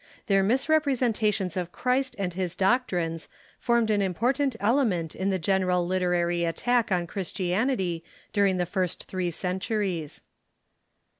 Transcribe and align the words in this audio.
Their 0.25 0.41
mis 0.41 0.67
representations 0.67 1.55
of 1.55 1.71
Christ 1.71 2.15
and 2.17 2.33
his 2.33 2.55
doctrines 2.55 3.29
formed 3.59 3.91
an 3.91 4.01
impor 4.01 4.33
tant 4.33 4.55
element 4.59 5.13
in 5.15 5.29
the 5.29 5.37
general 5.37 5.85
literary 5.85 6.43
attack 6.43 6.91
on 6.91 7.05
Christianity 7.05 8.03
during 8.33 8.57
the 8.57 8.65
first 8.65 9.03
three 9.03 9.29
centuries. 9.29 10.21